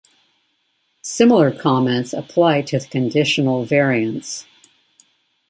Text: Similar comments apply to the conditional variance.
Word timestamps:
Similar 1.03 1.51
comments 1.51 2.11
apply 2.11 2.63
to 2.63 2.79
the 2.79 2.87
conditional 2.87 3.65
variance. 3.65 4.47